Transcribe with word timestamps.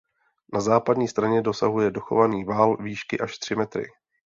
Na 0.53 0.61
západní 0.61 1.07
straně 1.07 1.41
dosahuje 1.41 1.91
dochovaný 1.91 2.43
val 2.43 2.77
výšky 2.77 3.19
až 3.19 3.37
tři 3.37 3.55
metry. 3.55 3.87